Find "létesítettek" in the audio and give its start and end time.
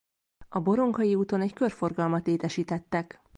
2.27-3.21